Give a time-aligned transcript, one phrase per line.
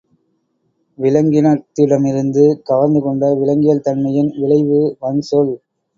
[0.99, 5.53] விலங்கினத்திடமிருந்து கவர்ந்து கொண்ட விலங்கியல் தன்மையின் விளைவு வன்சொல்.